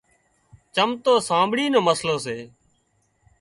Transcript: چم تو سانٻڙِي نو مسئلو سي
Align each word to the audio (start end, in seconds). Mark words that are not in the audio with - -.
چم 0.75 0.89
تو 1.03 1.13
سانٻڙِي 1.27 1.65
نو 1.73 1.79
مسئلو 1.87 2.15
سي 2.25 2.37